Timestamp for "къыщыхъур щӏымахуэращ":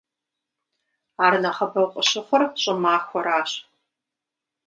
1.93-3.51